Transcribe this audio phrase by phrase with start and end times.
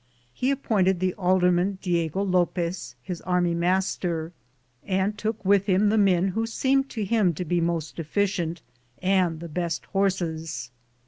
[0.33, 4.31] He appointed the alderman Diego Lopez Mb army master,
[4.83, 8.63] and took with him the men who seemed to him to be most efficient,
[8.99, 10.71] and the best horses.